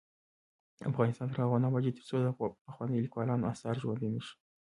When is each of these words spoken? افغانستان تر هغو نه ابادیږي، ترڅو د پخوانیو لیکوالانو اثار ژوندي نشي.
افغانستان 0.89 1.27
تر 1.31 1.39
هغو 1.43 1.57
نه 1.63 1.67
ابادیږي، 1.69 1.95
ترڅو 1.97 2.15
د 2.21 2.27
پخوانیو 2.65 3.03
لیکوالانو 3.05 3.49
اثار 3.53 3.75
ژوندي 3.81 4.09
نشي. 4.15 4.35